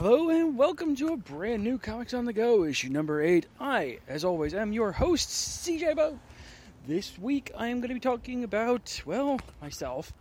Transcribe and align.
Hello 0.00 0.28
and 0.28 0.56
welcome 0.56 0.94
to 0.94 1.08
a 1.08 1.16
brand 1.16 1.64
new 1.64 1.76
Comics 1.76 2.14
on 2.14 2.24
the 2.24 2.32
Go, 2.32 2.62
issue 2.62 2.88
number 2.88 3.20
8. 3.20 3.46
I, 3.58 3.98
as 4.06 4.24
always, 4.24 4.54
am 4.54 4.72
your 4.72 4.92
host, 4.92 5.28
CJ 5.28 5.96
Bo. 5.96 6.20
This 6.86 7.18
week 7.18 7.50
I 7.58 7.66
am 7.66 7.80
going 7.80 7.88
to 7.88 7.94
be 7.94 8.00
talking 8.00 8.44
about, 8.44 9.02
well, 9.04 9.40
myself, 9.60 10.12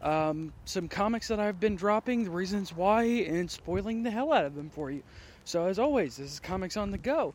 um, 0.00 0.52
some 0.64 0.86
comics 0.86 1.26
that 1.26 1.40
I've 1.40 1.58
been 1.58 1.74
dropping, 1.74 2.22
the 2.22 2.30
reasons 2.30 2.72
why, 2.72 3.02
and 3.02 3.50
spoiling 3.50 4.04
the 4.04 4.12
hell 4.12 4.32
out 4.32 4.44
of 4.44 4.54
them 4.54 4.70
for 4.70 4.92
you. 4.92 5.02
So, 5.44 5.66
as 5.66 5.80
always, 5.80 6.18
this 6.18 6.34
is 6.34 6.38
Comics 6.38 6.76
on 6.76 6.92
the 6.92 6.98
Go, 6.98 7.34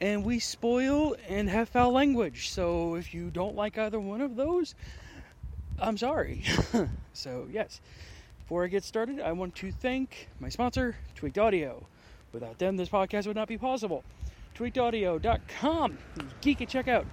and 0.00 0.24
we 0.24 0.40
spoil 0.40 1.14
and 1.28 1.48
have 1.48 1.68
foul 1.68 1.92
language. 1.92 2.50
So, 2.50 2.96
if 2.96 3.14
you 3.14 3.30
don't 3.30 3.54
like 3.54 3.78
either 3.78 4.00
one 4.00 4.22
of 4.22 4.34
those, 4.34 4.74
I'm 5.78 5.98
sorry. 5.98 6.42
so, 7.12 7.46
yes. 7.48 7.80
Before 8.48 8.64
I 8.64 8.68
get 8.68 8.82
started, 8.82 9.20
I 9.20 9.32
want 9.32 9.54
to 9.56 9.70
thank 9.70 10.30
my 10.40 10.48
sponsor, 10.48 10.96
Tweaked 11.14 11.36
Audio. 11.36 11.86
Without 12.32 12.58
them, 12.58 12.78
this 12.78 12.88
podcast 12.88 13.26
would 13.26 13.36
not 13.36 13.46
be 13.46 13.58
possible. 13.58 14.04
TweakedAudio.com. 14.56 15.98
Geek 16.40 16.62
at 16.62 16.68
checkout. 16.70 17.04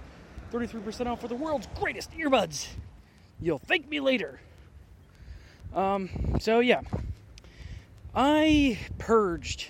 33% 0.50 1.06
off 1.06 1.20
for 1.20 1.28
the 1.28 1.34
world's 1.34 1.68
greatest 1.78 2.12
earbuds. 2.12 2.68
You'll 3.38 3.58
thank 3.58 3.86
me 3.86 4.00
later. 4.00 4.40
Um, 5.74 6.08
so 6.40 6.60
yeah. 6.60 6.80
I 8.14 8.78
purged 8.96 9.68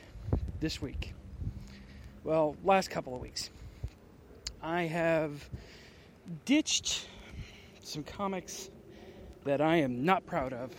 this 0.60 0.80
week. 0.80 1.14
Well, 2.22 2.54
last 2.62 2.90
couple 2.90 3.12
of 3.12 3.20
weeks. 3.20 3.50
I 4.62 4.82
have 4.82 5.50
ditched 6.44 7.08
some 7.82 8.04
comics 8.04 8.70
that 9.44 9.60
I 9.60 9.78
am 9.78 10.04
not 10.04 10.24
proud 10.26 10.52
of 10.52 10.70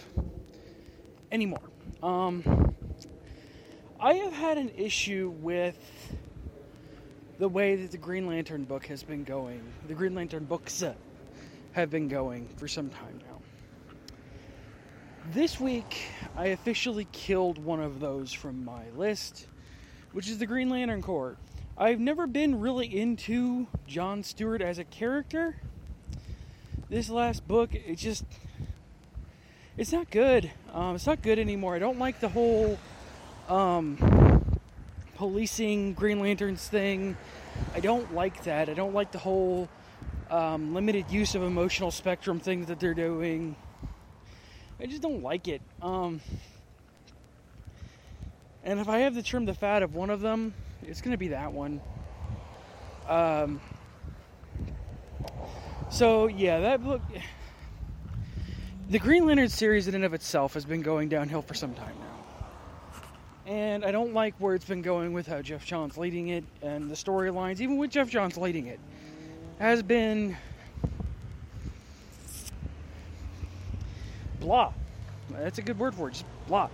anymore. 1.32 1.62
Um, 2.02 2.76
I 4.00 4.14
have 4.14 4.34
had 4.34 4.58
an 4.58 4.72
issue 4.78 5.34
with 5.40 5.78
the 7.40 7.50
way 7.50 7.76
that 7.76 7.92
the 7.92 7.98
Green 7.98 8.28
Lantern 8.28 8.64
book 8.64 8.86
has 8.88 9.04
been 9.04 9.24
going. 9.24 9.62
The 9.88 9.94
Green 9.94 10.16
Lantern 10.16 10.46
books 10.46 10.84
have 11.74 11.90
been 11.90 12.08
going 12.08 12.48
for 12.58 12.68
some 12.68 12.90
time 12.90 13.20
now. 13.28 13.38
This 15.34 15.60
week, 15.60 16.04
I 16.36 16.48
officially 16.48 17.08
killed 17.12 17.58
one 17.58 17.82
of 17.82 18.00
those 18.00 18.32
from 18.32 18.64
my 18.64 18.84
list, 18.96 19.48
which 20.14 20.30
is 20.30 20.38
the 20.38 20.46
Green 20.46 20.70
Lantern 20.70 21.02
Corps. 21.02 21.38
I've 21.78 22.00
never 22.00 22.26
been 22.26 22.60
really 22.60 22.88
into 22.88 23.68
John 23.86 24.24
Stewart 24.24 24.62
as 24.62 24.80
a 24.80 24.84
character. 24.84 25.58
This 26.90 27.10
last 27.10 27.48
book, 27.48 27.76
it 27.76 27.98
just 27.98 28.24
it's 29.78 29.92
not 29.92 30.10
good. 30.10 30.50
Um, 30.78 30.94
it's 30.94 31.08
not 31.08 31.24
good 31.24 31.40
anymore. 31.40 31.74
I 31.74 31.80
don't 31.80 31.98
like 31.98 32.20
the 32.20 32.30
whole 32.30 32.78
um, 33.50 33.98
policing 35.16 35.96
Green 35.96 36.20
Lanterns 36.20 36.68
thing. 36.68 37.18
I 37.74 37.80
don't 37.80 38.14
like 38.14 38.44
that. 38.44 38.70
I 38.70 38.76
don't 38.76 38.94
like 38.94 39.12
the 39.12 39.18
whole 39.18 39.70
um, 40.30 40.76
limited 40.76 41.10
use 41.10 41.34
of 41.34 41.42
emotional 41.42 41.90
spectrum 41.90 42.40
thing 42.40 42.66
that 42.66 42.80
they're 42.80 42.94
doing. 42.94 43.56
I 44.80 44.86
just 44.86 45.02
don't 45.02 45.24
like 45.24 45.48
it. 45.48 45.64
Um, 45.82 46.22
and 48.64 48.80
if 48.80 48.88
I 48.88 49.00
have 49.00 49.16
to 49.16 49.24
trim 49.24 49.46
the 49.46 49.56
fat 49.56 49.82
of 49.82 49.96
one 49.96 50.12
of 50.12 50.22
them, 50.22 50.54
it's 50.84 51.02
going 51.02 51.12
to 51.12 51.18
be 51.18 51.30
that 51.30 51.54
one. 51.54 51.82
Um, 53.10 53.62
so 55.90 56.28
yeah, 56.28 56.60
that 56.60 56.84
book 56.84 57.02
the 58.90 59.00
Green 59.00 59.26
Lantern 59.26 59.50
series 59.50 59.90
in 59.90 59.96
and 59.96 60.06
of 60.06 60.14
itself 60.14 60.54
has 60.54 60.64
been 60.64 60.82
going 60.82 61.10
downhill 61.10 61.42
for 61.42 61.54
some 61.54 61.74
time 61.74 61.94
now. 62.00 63.04
And 63.46 63.84
I 63.84 63.92
don't 63.92 64.14
like 64.14 64.34
where 64.40 64.56
it's 64.56 64.66
been 64.66 64.82
going 64.82 65.12
with 65.12 65.28
how 65.28 65.42
Geoff 65.42 65.66
Johns 65.66 65.98
leading 65.98 66.30
it 66.30 66.46
and 66.62 66.90
the 66.90 66.96
storylines, 66.96 67.60
even 67.60 67.78
with 67.78 67.92
Geoff 67.92 68.10
Johns 68.10 68.38
leading 68.38 68.68
it, 68.68 68.80
has 69.60 69.84
been 69.84 70.38
blah. 74.40 74.72
That's 75.32 75.58
a 75.58 75.62
good 75.62 75.78
word 75.78 75.94
for 75.94 76.08
it, 76.08 76.14
just 76.14 76.26
blah. 76.48 76.70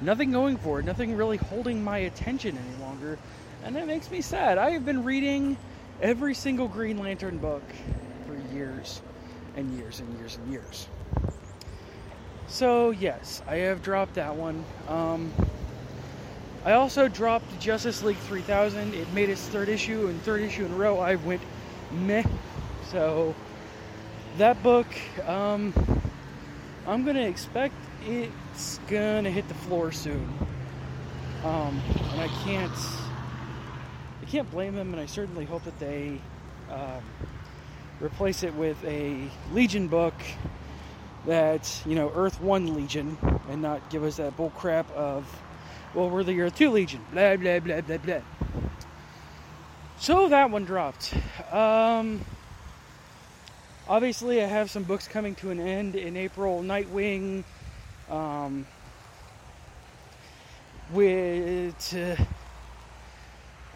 Nothing 0.00 0.32
going 0.32 0.56
for 0.56 0.80
it, 0.80 0.86
nothing 0.86 1.14
really 1.14 1.36
holding 1.36 1.84
my 1.84 1.98
attention 1.98 2.56
any 2.56 2.82
longer. 2.82 3.18
And 3.64 3.76
that 3.76 3.86
makes 3.86 4.10
me 4.10 4.22
sad. 4.22 4.56
I 4.56 4.70
have 4.70 4.86
been 4.86 5.04
reading 5.04 5.58
every 6.00 6.34
single 6.34 6.68
Green 6.68 6.96
Lantern 6.96 7.36
book 7.36 7.62
for 8.26 8.54
years 8.54 9.02
and 9.56 9.78
years 9.78 10.00
and 10.00 10.18
years 10.18 10.36
and 10.36 10.50
years. 10.50 10.88
So, 12.52 12.90
yes, 12.90 13.42
I 13.48 13.56
have 13.56 13.82
dropped 13.82 14.16
that 14.16 14.36
one. 14.36 14.62
Um, 14.86 15.32
I 16.66 16.72
also 16.72 17.08
dropped 17.08 17.58
Justice 17.58 18.02
League 18.02 18.18
3000. 18.18 18.92
It 18.92 19.10
made 19.14 19.30
its 19.30 19.40
third 19.48 19.70
issue, 19.70 20.06
and 20.08 20.20
third 20.20 20.42
issue 20.42 20.66
in 20.66 20.72
a 20.72 20.74
row, 20.74 20.98
I 20.98 21.14
went 21.14 21.40
meh. 21.90 22.22
So, 22.90 23.34
that 24.36 24.62
book, 24.62 24.86
um, 25.24 25.72
I'm 26.86 27.04
going 27.04 27.16
to 27.16 27.26
expect 27.26 27.74
it's 28.06 28.78
going 28.86 29.24
to 29.24 29.30
hit 29.30 29.48
the 29.48 29.54
floor 29.54 29.90
soon. 29.90 30.28
Um, 31.44 31.80
and 32.10 32.20
I 32.20 32.28
can't, 32.44 32.78
I 34.20 34.26
can't 34.26 34.50
blame 34.50 34.74
them, 34.74 34.92
and 34.92 35.00
I 35.00 35.06
certainly 35.06 35.46
hope 35.46 35.64
that 35.64 35.78
they 35.78 36.20
uh, 36.70 37.00
replace 37.98 38.42
it 38.42 38.54
with 38.54 38.76
a 38.84 39.26
Legion 39.52 39.88
book 39.88 40.12
that 41.26 41.82
you 41.86 41.94
know 41.94 42.12
Earth 42.14 42.40
One 42.40 42.74
Legion, 42.74 43.16
and 43.48 43.62
not 43.62 43.90
give 43.90 44.04
us 44.04 44.16
that 44.16 44.36
bull 44.36 44.50
crap 44.50 44.90
of, 44.92 45.24
well, 45.94 46.10
we're 46.10 46.24
the 46.24 46.40
Earth 46.40 46.56
Two 46.56 46.70
Legion. 46.70 47.04
Blah 47.12 47.36
blah 47.36 47.60
blah 47.60 47.80
blah 47.80 47.98
blah. 47.98 48.20
So 49.98 50.28
that 50.28 50.50
one 50.50 50.64
dropped. 50.64 51.14
Um, 51.52 52.20
obviously, 53.88 54.42
I 54.42 54.46
have 54.46 54.70
some 54.70 54.82
books 54.82 55.06
coming 55.06 55.34
to 55.36 55.50
an 55.50 55.60
end 55.60 55.96
in 55.96 56.16
April. 56.16 56.62
Nightwing. 56.62 57.44
Um, 58.10 58.66
with 60.92 61.96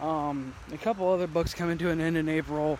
uh, 0.00 0.04
um, 0.04 0.54
a 0.72 0.76
couple 0.78 1.08
other 1.08 1.26
books 1.26 1.54
coming 1.54 1.78
to 1.78 1.90
an 1.90 2.00
end 2.00 2.16
in 2.16 2.28
April, 2.28 2.78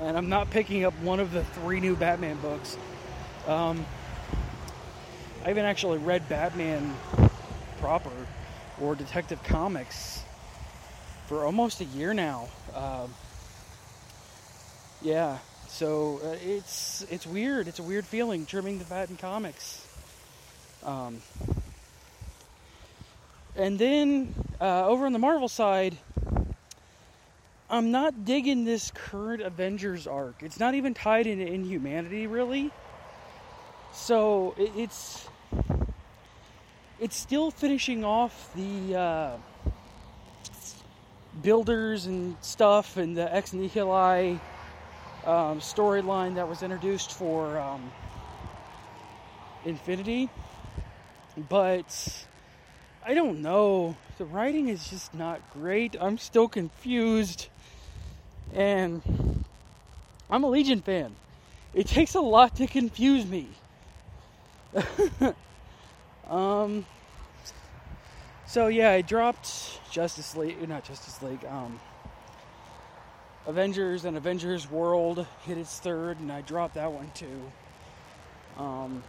and 0.00 0.16
I'm 0.16 0.28
not 0.28 0.50
picking 0.50 0.84
up 0.84 0.94
one 1.00 1.20
of 1.20 1.32
the 1.32 1.44
three 1.44 1.80
new 1.80 1.96
Batman 1.96 2.36
books. 2.40 2.76
Um, 3.46 3.84
I 5.44 5.48
haven't 5.48 5.66
actually 5.66 5.98
read 5.98 6.26
Batman 6.30 6.96
proper 7.78 8.10
or 8.80 8.94
Detective 8.94 9.42
Comics 9.44 10.22
for 11.26 11.44
almost 11.44 11.82
a 11.82 11.84
year 11.84 12.14
now. 12.14 12.48
Uh, 12.74 13.06
yeah, 15.02 15.36
so 15.68 16.20
uh, 16.24 16.36
it's 16.42 17.04
it's 17.10 17.26
weird. 17.26 17.68
It's 17.68 17.80
a 17.80 17.82
weird 17.82 18.06
feeling 18.06 18.46
trimming 18.46 18.78
the 18.78 18.86
fat 18.86 19.10
in 19.10 19.16
comics. 19.16 19.86
Um, 20.82 21.20
and 23.56 23.78
then 23.78 24.34
uh, 24.58 24.86
over 24.86 25.04
on 25.04 25.12
the 25.12 25.18
Marvel 25.18 25.48
side, 25.48 25.98
I'm 27.68 27.90
not 27.90 28.24
digging 28.24 28.64
this 28.64 28.90
current 28.90 29.42
Avengers 29.42 30.06
arc. 30.06 30.36
It's 30.42 30.58
not 30.58 30.74
even 30.74 30.94
tied 30.94 31.26
into 31.26 31.46
Inhumanity, 31.46 32.26
really. 32.26 32.70
So 33.94 34.54
it's 34.58 35.28
it's 37.00 37.16
still 37.16 37.52
finishing 37.52 38.04
off 38.04 38.52
the 38.54 38.96
uh, 38.96 39.36
builders 41.42 42.06
and 42.06 42.36
stuff 42.40 42.96
and 42.96 43.16
the 43.16 43.32
ex 43.34 43.52
nihili 43.52 44.40
um, 45.24 45.60
storyline 45.60 46.34
that 46.34 46.48
was 46.48 46.62
introduced 46.62 47.12
for 47.12 47.56
um, 47.56 47.92
Infinity, 49.64 50.28
but 51.48 52.26
I 53.06 53.14
don't 53.14 53.42
know. 53.42 53.96
The 54.18 54.24
writing 54.24 54.68
is 54.68 54.90
just 54.90 55.14
not 55.14 55.40
great. 55.52 55.96
I'm 56.00 56.18
still 56.18 56.48
confused, 56.48 57.46
and 58.52 59.44
I'm 60.28 60.42
a 60.42 60.48
Legion 60.48 60.82
fan. 60.82 61.14
It 61.72 61.86
takes 61.86 62.14
a 62.14 62.20
lot 62.20 62.56
to 62.56 62.66
confuse 62.66 63.24
me. 63.24 63.48
um. 66.28 66.84
So 68.46 68.68
yeah, 68.68 68.90
I 68.90 69.00
dropped 69.00 69.80
Justice 69.90 70.36
League, 70.36 70.68
not 70.68 70.84
Justice 70.84 71.22
League. 71.22 71.44
Um. 71.44 71.80
Avengers 73.46 74.06
and 74.06 74.16
Avengers 74.16 74.70
World 74.70 75.26
hit 75.44 75.58
its 75.58 75.78
third, 75.78 76.18
and 76.18 76.32
I 76.32 76.40
dropped 76.40 76.74
that 76.74 76.92
one 76.92 77.10
too. 77.14 78.62
Um. 78.62 79.02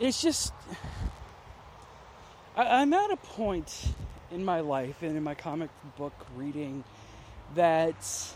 It's 0.00 0.20
just. 0.20 0.52
I, 2.56 2.80
I'm 2.80 2.92
at 2.92 3.10
a 3.10 3.16
point 3.16 3.94
in 4.30 4.44
my 4.44 4.60
life 4.60 5.02
and 5.02 5.16
in 5.16 5.22
my 5.22 5.34
comic 5.34 5.70
book 5.96 6.14
reading 6.36 6.82
that 7.54 8.34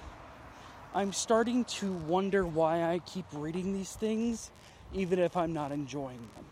I'm 0.95 1.13
starting 1.13 1.65
to 1.65 1.93
wonder 1.93 2.47
why 2.47 2.83
I 2.83 3.01
keep 3.01 3.25
reading 3.33 3.73
these 3.73 3.93
things 3.95 4.51
even 4.97 5.19
if 5.19 5.37
I'm 5.37 5.53
not 5.53 5.73
enjoying 5.73 6.19
them. 6.35 6.45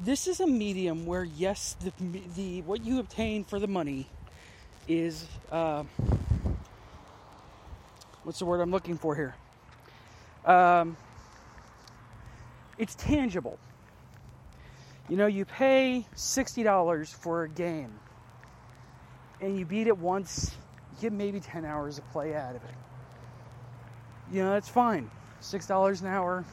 this 0.00 0.26
is 0.26 0.40
a 0.40 0.46
medium 0.46 1.06
where 1.06 1.24
yes, 1.24 1.76
the 1.80 1.92
the 2.36 2.62
what 2.62 2.84
you 2.84 2.98
obtain 2.98 3.44
for 3.44 3.60
the 3.60 3.68
money 3.68 4.08
is 4.88 5.26
uh, 5.52 5.84
what's 8.24 8.38
the 8.38 8.46
word 8.46 8.60
I'm 8.60 8.70
looking 8.70 8.98
for 8.98 9.14
here? 9.14 9.34
Um, 10.44 10.96
it's 12.78 12.94
tangible. 12.96 13.58
You 15.08 15.16
know, 15.16 15.26
you 15.26 15.44
pay 15.44 16.06
$60 16.16 17.14
for 17.14 17.44
a 17.44 17.48
game 17.48 17.92
and 19.40 19.58
you 19.58 19.64
beat 19.66 19.86
it 19.88 19.98
once, 19.98 20.54
you 20.94 21.02
get 21.02 21.12
maybe 21.12 21.40
10 21.40 21.64
hours 21.64 21.98
of 21.98 22.10
play 22.12 22.34
out 22.34 22.56
of 22.56 22.62
it. 22.64 22.74
You 24.32 24.42
know, 24.44 24.50
that's 24.50 24.68
fine. 24.68 25.10
$6 25.42 26.00
an 26.00 26.06
hour. 26.06 26.44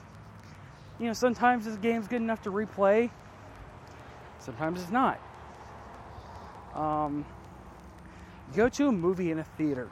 You 1.00 1.06
know, 1.06 1.14
sometimes 1.14 1.64
this 1.64 1.78
game's 1.78 2.08
good 2.08 2.22
enough 2.22 2.42
to 2.44 2.52
replay, 2.52 3.10
sometimes 4.40 4.82
it's 4.82 4.92
not. 4.92 5.18
Um, 6.76 7.26
go 8.54 8.68
to 8.68 8.90
a 8.90 8.92
movie 8.92 9.32
in 9.32 9.40
a 9.40 9.44
theater 9.44 9.90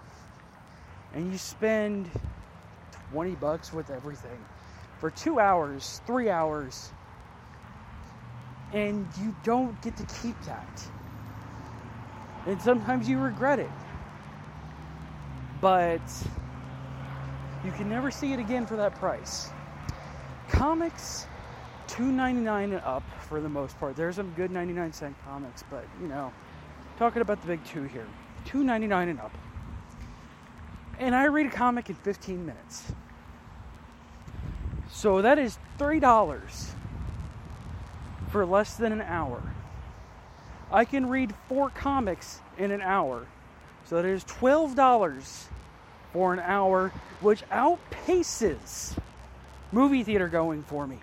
and 1.13 1.31
you 1.31 1.37
spend 1.37 2.09
20 3.11 3.35
bucks 3.35 3.71
with 3.71 3.89
everything 3.89 4.37
for 4.99 5.09
two 5.09 5.39
hours, 5.39 6.01
three 6.05 6.29
hours, 6.29 6.91
and 8.73 9.07
you 9.17 9.33
don't 9.43 9.79
get 9.81 9.95
to 9.95 10.05
keep 10.21 10.39
that. 10.43 10.89
And 12.45 12.61
sometimes 12.61 13.07
you 13.07 13.19
regret 13.19 13.59
it. 13.59 13.71
But 15.61 16.01
you 17.63 17.71
can 17.71 17.89
never 17.89 18.11
see 18.11 18.33
it 18.33 18.39
again 18.39 18.65
for 18.65 18.75
that 18.75 18.93
price. 18.95 19.51
Comics, 20.49 21.27
$2.99 21.87 22.63
and 22.63 22.73
up 22.75 23.03
for 23.27 23.41
the 23.41 23.49
most 23.49 23.79
part. 23.79 23.95
There's 23.95 24.15
some 24.15 24.31
good 24.35 24.51
99 24.51 24.93
cent 24.93 25.15
comics, 25.25 25.63
but 25.69 25.85
you 26.01 26.07
know, 26.07 26.31
talking 26.97 27.21
about 27.21 27.41
the 27.41 27.47
big 27.47 27.63
two 27.65 27.83
here. 27.83 28.07
$2.99 28.45 29.09
and 29.09 29.19
up. 29.19 29.31
And 30.99 31.13
I 31.13 31.25
read 31.25 31.47
a 31.47 31.49
comic 31.49 31.89
in 31.89 31.95
15 31.95 32.45
minutes. 32.45 32.91
So 34.89 35.21
that 35.21 35.37
is 35.37 35.59
$3 35.77 36.69
for 38.29 38.45
less 38.45 38.75
than 38.75 38.91
an 38.91 39.01
hour. 39.01 39.41
I 40.71 40.85
can 40.85 41.07
read 41.07 41.33
four 41.47 41.69
comics 41.69 42.41
in 42.57 42.71
an 42.71 42.81
hour. 42.81 43.25
So 43.85 43.95
that 43.95 44.05
is 44.05 44.23
$12 44.25 45.45
for 46.13 46.33
an 46.33 46.39
hour, 46.39 46.91
which 47.21 47.43
outpaces 47.49 48.97
movie 49.71 50.03
theater 50.03 50.27
going 50.27 50.63
for 50.63 50.87
me. 50.87 50.99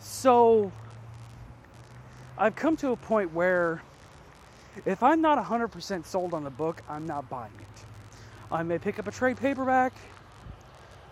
So 0.00 0.70
I've 2.36 2.54
come 2.54 2.76
to 2.78 2.90
a 2.90 2.96
point 2.96 3.32
where 3.32 3.82
if 4.84 5.02
I'm 5.02 5.20
not 5.20 5.44
100% 5.44 6.06
sold 6.06 6.34
on 6.34 6.44
the 6.44 6.50
book, 6.50 6.82
I'm 6.88 7.06
not 7.06 7.28
buying 7.28 7.52
it. 7.58 7.84
I 8.50 8.62
may 8.62 8.78
pick 8.78 8.98
up 8.98 9.06
a 9.06 9.10
trade 9.10 9.36
paperback 9.36 9.92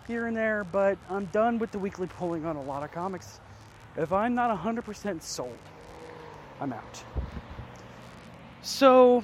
here 0.07 0.27
and 0.27 0.35
there, 0.35 0.63
but 0.63 0.97
I'm 1.09 1.25
done 1.25 1.59
with 1.59 1.71
the 1.71 1.79
weekly 1.79 2.07
pulling 2.07 2.45
on 2.45 2.55
a 2.55 2.61
lot 2.61 2.83
of 2.83 2.91
comics. 2.91 3.39
If 3.97 4.13
I'm 4.13 4.35
not 4.35 4.57
100% 4.57 5.21
sold, 5.21 5.57
I'm 6.61 6.71
out. 6.71 7.03
So, 8.61 9.23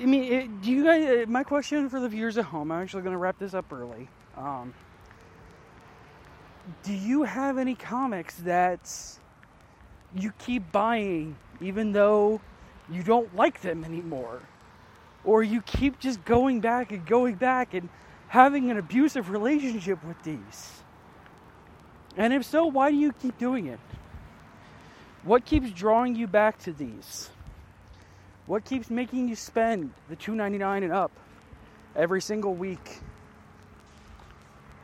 I 0.00 0.06
mean, 0.06 0.60
do 0.60 0.70
you 0.70 0.84
guys? 0.84 1.04
Uh, 1.04 1.30
my 1.30 1.42
question 1.42 1.88
for 1.88 2.00
the 2.00 2.08
viewers 2.08 2.36
at 2.36 2.44
home. 2.46 2.70
I'm 2.70 2.82
actually 2.82 3.02
going 3.02 3.12
to 3.12 3.18
wrap 3.18 3.38
this 3.38 3.54
up 3.54 3.72
early. 3.72 4.08
Um, 4.36 4.74
do 6.82 6.92
you 6.92 7.22
have 7.22 7.58
any 7.58 7.74
comics 7.74 8.34
that 8.36 8.90
you 10.14 10.32
keep 10.38 10.70
buying 10.72 11.36
even 11.60 11.92
though 11.92 12.40
you 12.90 13.02
don't 13.02 13.34
like 13.34 13.60
them 13.62 13.84
anymore? 13.84 14.42
Or 15.24 15.42
you 15.42 15.62
keep 15.62 15.98
just 15.98 16.24
going 16.24 16.60
back 16.60 16.92
and 16.92 17.04
going 17.06 17.34
back 17.34 17.74
and 17.74 17.88
having 18.28 18.70
an 18.70 18.78
abusive 18.78 19.30
relationship 19.30 20.04
with 20.04 20.22
these? 20.22 20.82
And 22.16 22.32
if 22.32 22.44
so, 22.44 22.66
why 22.66 22.90
do 22.90 22.96
you 22.96 23.12
keep 23.12 23.36
doing 23.38 23.66
it? 23.66 23.80
What 25.22 25.44
keeps 25.44 25.70
drawing 25.70 26.14
you 26.14 26.26
back 26.26 26.58
to 26.60 26.72
these? 26.72 27.30
What 28.46 28.64
keeps 28.64 28.90
making 28.90 29.28
you 29.28 29.34
spend 29.34 29.92
the 30.08 30.16
$2.99 30.16 30.84
and 30.84 30.92
up 30.92 31.10
every 31.96 32.20
single 32.22 32.54
week? 32.54 33.00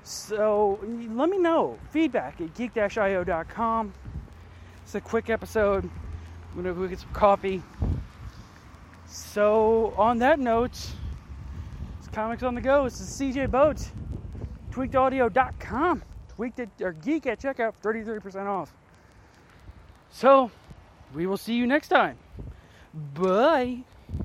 So 0.04 0.78
let 0.82 1.28
me 1.28 1.38
know. 1.38 1.78
Feedback 1.90 2.40
at 2.40 2.54
geek-io.com. 2.54 3.92
It's 4.82 4.94
a 4.94 5.00
quick 5.00 5.30
episode. 5.30 5.84
I'm 5.84 6.56
gonna 6.56 6.74
go 6.74 6.86
get 6.86 7.00
some 7.00 7.12
coffee. 7.12 7.62
So 9.06 9.94
on 9.96 10.18
that 10.18 10.38
note, 10.38 10.78
it's 11.98 12.08
Comics 12.12 12.42
on 12.42 12.54
the 12.54 12.60
Go. 12.60 12.86
It's 12.86 12.98
the 12.98 13.24
CJ 13.24 13.50
Boat. 13.50 13.86
Tweakedaudio.com. 14.70 16.02
Tweaked 16.28 16.58
it 16.60 16.70
or 16.80 16.92
geek 16.92 17.26
at 17.26 17.40
checkout, 17.40 17.74
33% 17.82 18.46
off. 18.46 18.72
So 20.10 20.50
we 21.14 21.26
will 21.26 21.36
see 21.36 21.54
you 21.54 21.66
next 21.66 21.88
time. 21.88 22.18
Bye. 23.14 23.84